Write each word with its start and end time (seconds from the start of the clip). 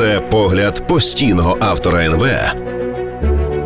Це 0.00 0.20
погляд 0.20 0.86
постійного 0.86 1.56
автора 1.60 2.04
НВ 2.04 2.26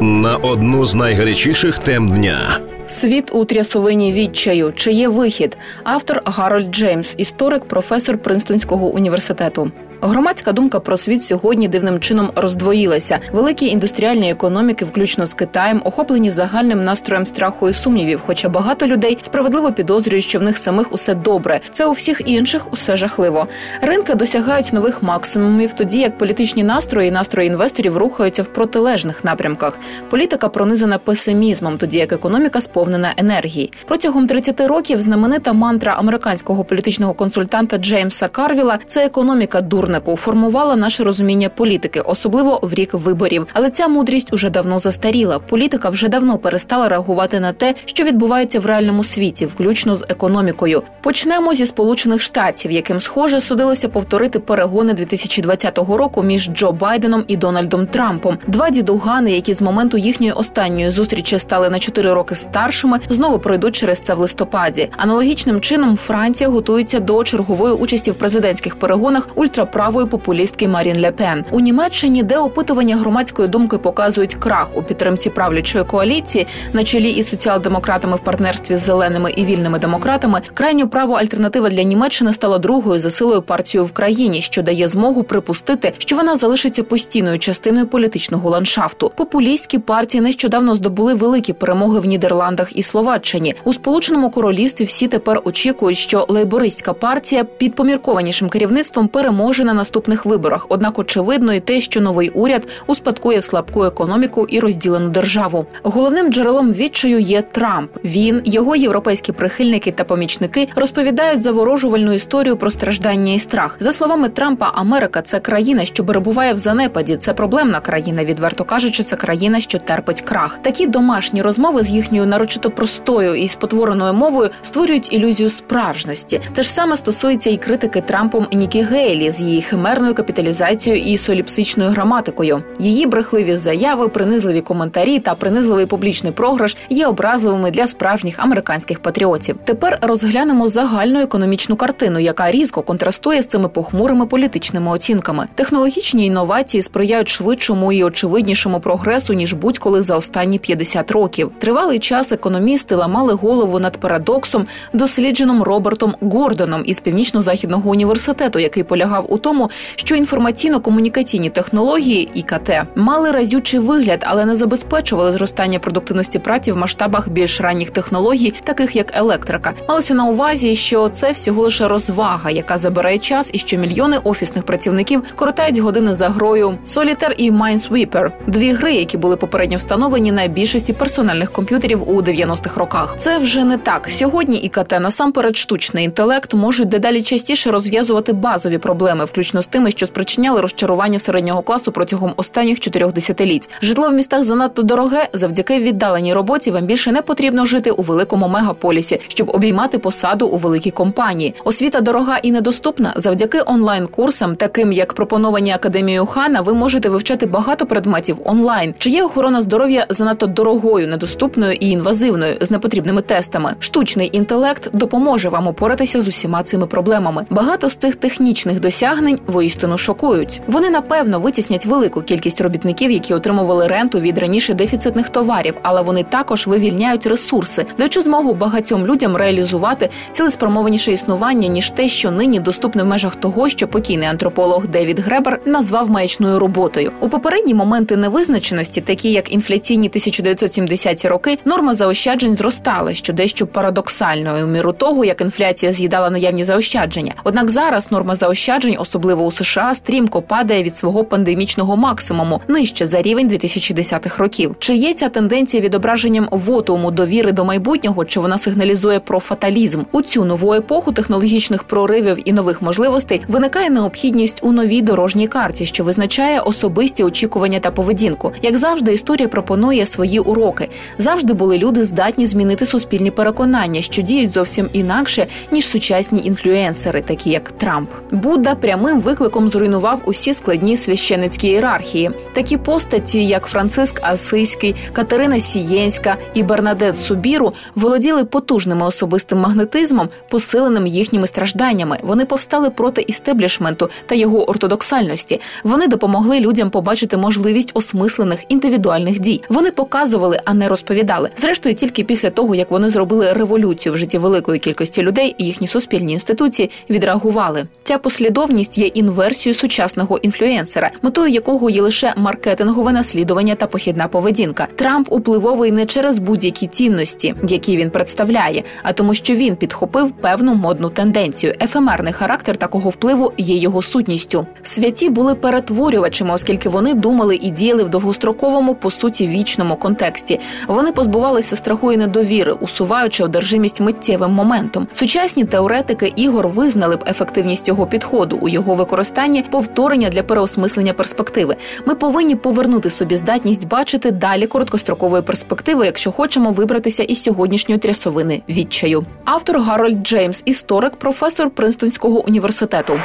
на 0.00 0.36
одну 0.36 0.84
з 0.84 0.94
найгарячіших 0.94 1.78
тем 1.78 2.08
дня. 2.08 2.58
Світ 2.86 3.30
у 3.34 3.44
трясовині 3.44 4.12
відчаю. 4.12 4.72
Чи 4.76 4.92
є 4.92 5.08
вихід? 5.08 5.56
Автор 5.84 6.20
Гарольд 6.24 6.74
Джеймс, 6.74 7.14
історик, 7.18 7.64
професор 7.64 8.18
Принстонського 8.18 8.86
університету. 8.86 9.70
Громадська 10.06 10.52
думка 10.52 10.80
про 10.80 10.96
світ 10.96 11.22
сьогодні 11.22 11.68
дивним 11.68 12.00
чином 12.00 12.30
роздвоїлася. 12.36 13.18
Великі 13.32 13.66
індустріальні 13.66 14.30
економіки, 14.30 14.84
включно 14.84 15.26
з 15.26 15.34
Китаєм, 15.34 15.82
охоплені 15.84 16.30
загальним 16.30 16.84
настроєм 16.84 17.26
страху 17.26 17.68
і 17.68 17.72
сумнівів. 17.72 18.20
Хоча 18.26 18.48
багато 18.48 18.86
людей 18.86 19.18
справедливо 19.22 19.72
підозрюють, 19.72 20.24
що 20.24 20.38
в 20.38 20.42
них 20.42 20.58
самих 20.58 20.92
усе 20.92 21.14
добре. 21.14 21.60
Це 21.70 21.86
у 21.86 21.92
всіх 21.92 22.22
інших 22.24 22.72
усе 22.72 22.96
жахливо. 22.96 23.46
Ринки 23.82 24.14
досягають 24.14 24.72
нових 24.72 25.02
максимумів, 25.02 25.72
тоді 25.72 25.98
як 25.98 26.18
політичні 26.18 26.62
настрої 26.62 27.08
і 27.08 27.12
настрої 27.12 27.48
інвесторів 27.48 27.96
рухаються 27.96 28.42
в 28.42 28.46
протилежних 28.46 29.24
напрямках. 29.24 29.78
Політика 30.10 30.48
пронизана 30.48 30.98
песимізмом, 30.98 31.78
тоді 31.78 31.98
як 31.98 32.12
економіка 32.12 32.60
сповнена 32.60 33.14
енергії. 33.16 33.72
Протягом 33.86 34.26
30 34.26 34.60
років 34.60 35.00
знаменита 35.00 35.52
мантра 35.52 35.92
американського 35.92 36.64
політичного 36.64 37.14
консультанта 37.14 37.78
Джеймса 37.78 38.28
Карвіла 38.28 38.78
це 38.86 39.06
економіка 39.06 39.60
дурна 39.60 39.93
Копернику 39.94 40.16
формувала 40.16 40.76
наше 40.76 41.04
розуміння 41.04 41.48
політики, 41.48 42.00
особливо 42.00 42.60
в 42.62 42.74
рік 42.74 42.94
виборів. 42.94 43.46
Але 43.52 43.70
ця 43.70 43.88
мудрість 43.88 44.32
уже 44.32 44.50
давно 44.50 44.78
застаріла. 44.78 45.38
Політика 45.38 45.88
вже 45.88 46.08
давно 46.08 46.38
перестала 46.38 46.88
реагувати 46.88 47.40
на 47.40 47.52
те, 47.52 47.74
що 47.84 48.04
відбувається 48.04 48.60
в 48.60 48.66
реальному 48.66 49.04
світі, 49.04 49.46
включно 49.46 49.94
з 49.94 50.04
економікою. 50.08 50.82
Почнемо 51.00 51.54
зі 51.54 51.66
сполучених 51.66 52.20
штатів, 52.20 52.70
яким 52.70 53.00
схоже 53.00 53.40
судилося 53.40 53.88
повторити 53.88 54.38
перегони 54.38 54.94
2020 54.94 55.78
року 55.78 56.22
між 56.22 56.48
Джо 56.48 56.72
Байденом 56.72 57.24
і 57.26 57.36
Дональдом 57.36 57.86
Трампом. 57.86 58.38
Два 58.46 58.70
дідугани, 58.70 59.32
які 59.32 59.54
з 59.54 59.62
моменту 59.62 59.98
їхньої 59.98 60.32
останньої 60.32 60.90
зустрічі 60.90 61.38
стали 61.38 61.70
на 61.70 61.78
4 61.78 62.12
роки 62.12 62.34
старшими, 62.34 63.00
знову 63.08 63.38
пройдуть 63.38 63.76
через 63.76 64.00
це 64.00 64.14
в 64.14 64.18
листопаді. 64.18 64.88
Аналогічним 64.96 65.60
чином 65.60 65.96
Франція 65.96 66.50
готується 66.50 67.00
до 67.00 67.24
чергової 67.24 67.74
участі 67.74 68.10
в 68.10 68.14
президентських 68.14 68.76
перегонах 68.76 69.28
ультраправ 69.34 69.73
правої 69.74 70.06
популістки 70.06 70.68
Марін 70.68 71.00
Лепен 71.00 71.44
у 71.50 71.60
Німеччині, 71.60 72.22
де 72.22 72.38
опитування 72.38 72.96
громадської 72.96 73.48
думки 73.48 73.78
показують 73.78 74.34
крах 74.34 74.68
у 74.74 74.82
підтримці 74.82 75.30
правлячої 75.30 75.84
коаліції 75.84 76.46
на 76.72 76.84
чолі 76.84 77.10
із 77.10 77.28
соціал-демократами 77.28 78.16
в 78.16 78.18
партнерстві 78.18 78.76
з 78.76 78.84
зеленими 78.84 79.30
і 79.36 79.44
вільними 79.44 79.78
демократами. 79.78 80.40
Крайню 80.54 80.88
право 80.88 81.14
альтернатива 81.14 81.70
для 81.70 81.82
Німеччини 81.82 82.32
стала 82.32 82.58
другою 82.58 82.98
за 82.98 83.10
силою 83.10 83.42
партією 83.42 83.86
в 83.86 83.92
країні, 83.92 84.40
що 84.40 84.62
дає 84.62 84.88
змогу 84.88 85.22
припустити, 85.22 85.92
що 85.98 86.16
вона 86.16 86.36
залишиться 86.36 86.82
постійною 86.82 87.38
частиною 87.38 87.86
політичного 87.86 88.50
ландшафту. 88.50 89.12
Популістські 89.16 89.78
партії 89.78 90.20
нещодавно 90.20 90.74
здобули 90.74 91.14
великі 91.14 91.52
перемоги 91.52 92.00
в 92.00 92.06
Нідерландах 92.06 92.76
і 92.76 92.82
Словаччині. 92.82 93.54
У 93.64 93.72
Сполученому 93.72 94.30
Королівстві 94.30 94.84
всі 94.84 95.08
тепер 95.08 95.40
очікують, 95.44 95.98
що 95.98 96.26
лейбористська 96.28 96.92
партія 96.92 97.44
під 97.44 97.74
поміркованішим 97.74 98.48
керівництвом 98.48 99.08
переможе 99.08 99.63
на 99.64 99.72
наступних 99.72 100.26
виборах. 100.26 100.66
Однак, 100.68 100.98
очевидно, 100.98 101.54
і 101.54 101.60
те, 101.60 101.80
що 101.80 102.00
новий 102.00 102.28
уряд 102.28 102.68
успадкує 102.86 103.42
слабку 103.42 103.84
економіку 103.84 104.46
і 104.48 104.60
розділену 104.60 105.08
державу. 105.08 105.66
Головним 105.82 106.32
джерелом 106.32 106.72
відчаю 106.72 107.18
є 107.18 107.42
Трамп. 107.42 107.90
Він, 108.04 108.40
його 108.44 108.76
європейські 108.76 109.32
прихильники 109.32 109.90
та 109.90 110.04
помічники 110.04 110.68
розповідають 110.76 111.42
заворожувальну 111.42 112.12
історію 112.12 112.56
про 112.56 112.70
страждання 112.70 113.32
і 113.32 113.38
страх. 113.38 113.76
За 113.80 113.92
словами 113.92 114.28
Трампа, 114.28 114.70
Америка 114.74 115.22
це 115.22 115.40
країна, 115.40 115.84
що 115.84 116.04
перебуває 116.04 116.54
в 116.54 116.56
занепаді. 116.56 117.16
Це 117.16 117.34
проблемна 117.34 117.80
країна, 117.80 118.24
відверто 118.24 118.64
кажучи, 118.64 119.02
це 119.02 119.16
країна, 119.16 119.60
що 119.60 119.78
терпить 119.78 120.20
крах. 120.22 120.58
Такі 120.62 120.86
домашні 120.86 121.42
розмови 121.42 121.82
з 121.82 121.90
їхньою 121.90 122.26
нарочито 122.26 122.70
простою 122.70 123.34
і 123.34 123.48
спотвореною 123.48 124.14
мовою 124.14 124.50
створюють 124.62 125.12
ілюзію 125.12 125.48
справжності. 125.48 126.40
Те 126.54 126.62
ж 126.62 126.72
саме 126.72 126.96
стосується 126.96 127.50
і 127.50 127.56
критики 127.56 128.00
Трампом 128.00 128.46
Нікі 128.52 128.82
Гейлі 128.82 129.30
з 129.30 129.40
її 129.40 129.53
химерною 129.62 130.14
капіталізацією 130.14 131.02
і 131.02 131.18
соліпсичною 131.18 131.90
граматикою. 131.90 132.62
Її 132.78 133.06
брехливі 133.06 133.56
заяви, 133.56 134.08
принизливі 134.08 134.60
коментарі 134.60 135.18
та 135.18 135.34
принизливий 135.34 135.86
публічний 135.86 136.32
програш 136.32 136.76
є 136.90 137.06
образливими 137.06 137.70
для 137.70 137.86
справжніх 137.86 138.38
американських 138.38 139.00
патріотів. 139.00 139.56
Тепер 139.64 139.98
розглянемо 140.02 140.68
загальну 140.68 141.20
економічну 141.20 141.76
картину, 141.76 142.18
яка 142.18 142.50
різко 142.50 142.82
контрастує 142.82 143.42
з 143.42 143.46
цими 143.46 143.68
похмурими 143.68 144.26
політичними 144.26 144.90
оцінками. 144.90 145.46
Технологічні 145.54 146.26
інновації 146.26 146.82
сприяють 146.82 147.28
швидшому 147.28 147.92
і 147.92 148.04
очевиднішому 148.04 148.80
прогресу 148.80 149.32
ніж 149.32 149.52
будь-коли 149.52 150.02
за 150.02 150.16
останні 150.16 150.58
50 150.58 151.10
років. 151.10 151.50
Тривалий 151.58 151.98
час 151.98 152.32
економісти 152.32 152.94
ламали 152.94 153.32
голову 153.32 153.78
над 153.78 153.96
парадоксом, 153.96 154.66
дослідженим 154.92 155.62
Робертом 155.62 156.14
Гордоном 156.20 156.82
із 156.86 157.00
північно-західного 157.00 157.90
університету, 157.90 158.58
який 158.58 158.82
полягав 158.82 159.26
у 159.32 159.38
тому 159.44 159.70
що 159.96 160.14
інформаційно-комунікаційні 160.14 161.50
технології 161.50 162.28
ІКТ 162.34 162.70
мали 162.94 163.30
разючий 163.30 163.80
вигляд, 163.80 164.24
але 164.26 164.44
не 164.44 164.56
забезпечували 164.56 165.32
зростання 165.32 165.78
продуктивності 165.78 166.38
праці 166.38 166.72
в 166.72 166.76
масштабах 166.76 167.28
більш 167.28 167.60
ранніх 167.60 167.90
технологій, 167.90 168.54
таких 168.64 168.96
як 168.96 169.18
електрика. 169.18 169.72
Малося 169.88 170.14
на 170.14 170.24
увазі, 170.24 170.74
що 170.74 171.08
це 171.08 171.32
всього 171.32 171.62
лише 171.62 171.88
розвага, 171.88 172.50
яка 172.50 172.78
забирає 172.78 173.18
час, 173.18 173.50
і 173.52 173.58
що 173.58 173.76
мільйони 173.76 174.18
офісних 174.24 174.64
працівників 174.64 175.22
коротають 175.34 175.78
години 175.78 176.14
за 176.14 176.28
грою 176.28 176.78
Solitaire 176.86 177.32
і 177.36 177.50
Minesweeper– 177.50 178.30
дві 178.46 178.72
гри, 178.72 178.94
які 178.94 179.18
були 179.18 179.36
попередньо 179.36 179.76
встановлені 179.76 180.32
на 180.32 180.46
більшості 180.46 180.92
персональних 180.92 181.52
комп'ютерів 181.52 182.10
у 182.10 182.22
90-х 182.22 182.80
роках. 182.80 183.14
Це 183.18 183.38
вже 183.38 183.64
не 183.64 183.76
так. 183.76 184.06
Сьогодні 184.10 184.56
ІКТ 184.56 185.00
насамперед 185.00 185.56
штучний 185.56 186.04
інтелект 186.04 186.54
можуть 186.54 186.88
дедалі 186.88 187.22
частіше 187.22 187.70
розв'язувати 187.70 188.32
базові 188.32 188.78
проблеми, 188.78 189.24
включно 189.34 189.62
з 189.62 189.66
тими, 189.66 189.90
що 189.90 190.06
спричиняли 190.06 190.60
розчарування 190.60 191.18
середнього 191.18 191.62
класу 191.62 191.92
протягом 191.92 192.32
останніх 192.36 192.80
чотирьох 192.80 193.12
десятиліть. 193.12 193.70
Житло 193.82 194.08
в 194.08 194.12
містах 194.12 194.44
занадто 194.44 194.82
дороге. 194.82 195.28
Завдяки 195.32 195.78
віддаленій 195.78 196.34
роботі 196.34 196.70
вам 196.70 196.84
більше 196.84 197.12
не 197.12 197.22
потрібно 197.22 197.66
жити 197.66 197.90
у 197.90 198.02
великому 198.02 198.48
мегаполісі, 198.48 199.20
щоб 199.28 199.50
обіймати 199.50 199.98
посаду 199.98 200.46
у 200.46 200.56
великій 200.56 200.90
компанії. 200.90 201.54
Освіта 201.64 202.00
дорога 202.00 202.38
і 202.38 202.50
недоступна. 202.50 203.12
Завдяки 203.16 203.60
онлайн-курсам, 203.66 204.56
таким 204.56 204.92
як 204.92 205.12
пропоновані 205.12 205.72
академією 205.72 206.26
Хана, 206.26 206.60
ви 206.60 206.74
можете 206.74 207.08
вивчати 207.08 207.46
багато 207.46 207.86
предметів 207.86 208.36
онлайн. 208.44 208.94
Чи 208.98 209.10
є 209.10 209.24
охорона 209.24 209.62
здоров'я 209.62 210.06
занадто 210.08 210.46
дорогою, 210.46 211.08
недоступною 211.08 211.72
і 211.72 211.90
інвазивною 211.90 212.56
з 212.60 212.70
непотрібними 212.70 213.22
тестами? 213.22 213.74
Штучний 213.78 214.30
інтелект 214.32 214.90
допоможе 214.92 215.48
вам 215.48 215.66
упоратися 215.66 216.20
з 216.20 216.28
усіма 216.28 216.62
цими 216.62 216.86
проблемами. 216.86 217.46
Багато 217.50 217.88
з 217.88 217.96
цих 217.96 218.16
технічних 218.16 218.80
досягнень 218.80 219.23
рівень 219.24 219.40
воістину 219.46 219.98
шокують. 219.98 220.60
Вони 220.66 220.90
напевно 220.90 221.40
витіснять 221.40 221.86
велику 221.86 222.22
кількість 222.22 222.60
робітників, 222.60 223.10
які 223.10 223.34
отримували 223.34 223.86
ренту 223.86 224.20
від 224.20 224.38
раніше 224.38 224.74
дефіцитних 224.74 225.28
товарів, 225.28 225.74
але 225.82 226.02
вони 226.02 226.24
також 226.24 226.66
вивільняють 226.66 227.26
ресурси, 227.26 227.86
даючи 227.98 228.22
змогу 228.22 228.54
багатьом 228.54 229.06
людям 229.06 229.36
реалізувати 229.36 230.10
цілеспромованіше 230.30 231.12
існування 231.12 231.68
ніж 231.68 231.90
те, 231.90 232.08
що 232.08 232.30
нині 232.30 232.60
доступне 232.60 233.02
в 233.02 233.06
межах 233.06 233.36
того, 233.36 233.68
що 233.68 233.88
покійний 233.88 234.28
антрополог 234.28 234.86
Девід 234.86 235.18
Гребер 235.18 235.60
назвав 235.66 236.10
маячною 236.10 236.58
роботою. 236.58 237.12
У 237.20 237.28
попередні 237.28 237.74
моменти 237.74 238.16
невизначеності, 238.16 239.00
такі 239.00 239.32
як 239.32 239.52
інфляційні 239.52 240.10
1970-ті 240.10 241.28
роки, 241.28 241.58
норма 241.64 241.94
заощаджень 241.94 242.56
зростала, 242.56 243.14
що 243.14 243.32
дещо 243.32 243.66
парадоксально 243.66 244.64
у 244.64 244.66
міру 244.66 244.92
того, 244.92 245.24
як 245.24 245.40
інфляція 245.40 245.92
з'їдала 245.92 246.30
наявні 246.30 246.64
заощадження. 246.64 247.34
Однак 247.44 247.70
зараз 247.70 248.10
норма 248.10 248.34
заощаджень 248.34 248.96
особливо 249.14 249.44
у 249.44 249.52
США, 249.52 249.94
стрімко 249.94 250.42
падає 250.42 250.82
від 250.82 250.96
свого 250.96 251.24
пандемічного 251.24 251.96
максимуму 251.96 252.60
нижче 252.68 253.06
за 253.06 253.22
рівень 253.22 253.48
2010-х 253.48 254.38
років. 254.38 254.76
Чи 254.78 254.94
є 254.94 255.14
ця 255.14 255.28
тенденція 255.28 255.82
відображенням 255.82 256.48
вотуму 256.50 257.10
довіри 257.10 257.52
до 257.52 257.64
майбутнього? 257.64 258.24
Чи 258.24 258.40
вона 258.40 258.58
сигналізує 258.58 259.20
про 259.20 259.40
фаталізм 259.40 260.02
у 260.12 260.22
цю 260.22 260.44
нову 260.44 260.74
епоху 260.74 261.12
технологічних 261.12 261.84
проривів 261.84 262.48
і 262.48 262.52
нових 262.52 262.82
можливостей? 262.82 263.42
Виникає 263.48 263.90
необхідність 263.90 264.60
у 264.62 264.72
новій 264.72 265.02
дорожній 265.02 265.46
карті, 265.46 265.86
що 265.86 266.04
визначає 266.04 266.60
особисті 266.60 267.24
очікування 267.24 267.78
та 267.78 267.90
поведінку. 267.90 268.52
Як 268.62 268.78
завжди, 268.78 269.14
історія 269.14 269.48
пропонує 269.48 270.06
свої 270.06 270.38
уроки. 270.38 270.88
Завжди 271.18 271.52
були 271.52 271.78
люди 271.78 272.04
здатні 272.04 272.46
змінити 272.46 272.86
суспільні 272.86 273.30
переконання, 273.30 274.02
що 274.02 274.22
діють 274.22 274.50
зовсім 274.50 274.88
інакше 274.92 275.46
ніж 275.70 275.86
сучасні 275.86 276.40
інфлюенсери, 276.44 277.22
такі 277.22 277.50
як 277.50 277.70
Трамп. 277.70 278.10
Будда 278.30 278.74
прямо 278.74 279.03
самим 279.04 279.20
викликом 279.20 279.68
зруйнував 279.68 280.22
усі 280.24 280.54
складні 280.54 280.96
священицькі 280.96 281.68
ієрархії. 281.68 282.30
Такі 282.52 282.76
постаті, 282.76 283.46
як 283.46 283.66
Франциск 283.66 284.20
Асийський, 284.22 284.94
Катерина 285.12 285.60
Сієнська 285.60 286.36
і 286.54 286.62
Бернадет 286.62 287.18
Субіру, 287.18 287.72
володіли 287.94 288.44
потужними 288.44 289.06
особистим 289.06 289.58
магнетизмом, 289.58 290.28
посиленим 290.50 291.06
їхніми 291.06 291.46
стражданнями. 291.46 292.18
Вони 292.22 292.44
повстали 292.44 292.90
проти 292.90 293.24
істеблішменту 293.26 294.10
та 294.26 294.34
його 294.34 294.70
ортодоксальності. 294.70 295.60
Вони 295.84 296.06
допомогли 296.06 296.60
людям 296.60 296.90
побачити 296.90 297.36
можливість 297.36 297.90
осмислених 297.94 298.60
індивідуальних 298.68 299.38
дій. 299.38 299.62
Вони 299.68 299.90
показували, 299.90 300.60
а 300.64 300.74
не 300.74 300.88
розповідали. 300.88 301.50
Зрештою, 301.56 301.94
тільки 301.94 302.24
після 302.24 302.50
того, 302.50 302.74
як 302.74 302.90
вони 302.90 303.08
зробили 303.08 303.52
революцію 303.52 304.12
в 304.12 304.18
житті 304.18 304.38
великої 304.38 304.78
кількості 304.78 305.22
людей, 305.22 305.54
їхні 305.58 305.86
суспільні 305.86 306.32
інституції 306.32 306.90
відреагували. 307.10 307.86
Ця 308.02 308.18
послідовність 308.18 308.83
є 308.92 309.06
інверсією 309.06 309.74
сучасного 309.74 310.38
інфлюенсера, 310.38 311.10
метою 311.22 311.52
якого 311.52 311.90
є 311.90 312.02
лише 312.02 312.34
маркетингове 312.36 313.12
наслідування 313.12 313.74
та 313.74 313.86
похідна 313.86 314.28
поведінка. 314.28 314.88
Трамп 314.94 315.28
упливовий 315.30 315.92
не 315.92 316.06
через 316.06 316.38
будь-які 316.38 316.86
цінності, 316.86 317.54
які 317.68 317.96
він 317.96 318.10
представляє, 318.10 318.82
а 319.02 319.12
тому, 319.12 319.34
що 319.34 319.54
він 319.54 319.76
підхопив 319.76 320.30
певну 320.30 320.74
модну 320.74 321.08
тенденцію. 321.08 321.74
Ефемерний 321.80 322.32
характер 322.32 322.76
такого 322.76 323.10
впливу 323.10 323.52
є 323.58 323.76
його 323.76 324.02
сутністю. 324.02 324.66
Святі 324.82 325.28
були 325.28 325.54
перетворювачами, 325.54 326.54
оскільки 326.54 326.88
вони 326.88 327.14
думали 327.14 327.56
і 327.56 327.70
діяли 327.70 328.04
в 328.04 328.08
довгостроковому, 328.08 328.94
по 328.94 329.10
суті, 329.10 329.46
вічному 329.46 329.96
контексті. 329.96 330.60
Вони 330.88 331.12
позбувалися 331.12 331.76
страху 331.76 332.12
і 332.12 332.16
недовіри, 332.16 332.72
усуваючи 332.72 333.44
одержимість 333.44 334.00
миттєвим 334.00 334.50
моментом. 334.52 335.08
Сучасні 335.12 335.64
теоретики 335.64 336.32
ігор 336.36 336.68
визнали 336.68 337.16
б 337.16 337.24
ефективність 337.26 337.84
цього 337.84 338.06
підходу 338.06 338.58
у 338.60 338.68
його 338.74 338.94
використанні 338.94 339.62
повторення 339.62 340.28
для 340.28 340.42
переосмислення 340.42 341.12
перспективи. 341.12 341.76
Ми 342.06 342.14
повинні 342.14 342.56
повернути 342.56 343.10
собі 343.10 343.36
здатність 343.36 343.88
бачити 343.88 344.30
далі 344.30 344.66
короткострокової 344.66 345.42
перспективи, 345.42 346.06
якщо 346.06 346.32
хочемо 346.32 346.70
вибратися 346.70 347.22
із 347.22 347.42
сьогоднішньої 347.42 347.98
трясовини 347.98 348.62
відчаю. 348.68 349.24
Автор 349.44 349.78
Гарольд 349.78 350.26
Джеймс, 350.26 350.62
історик, 350.64 351.16
професор 351.16 351.70
Принстонського 351.70 352.46
університету. 352.46 353.20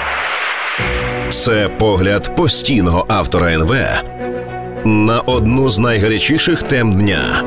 Це 1.30 1.70
погляд 1.80 2.36
постійного 2.36 3.06
автора 3.08 3.54
НВ 3.54 3.74
на 4.86 5.20
одну 5.20 5.70
з 5.70 5.80
найгарячіших 5.80 6.64
тем 6.64 6.94
дня. 6.94 7.44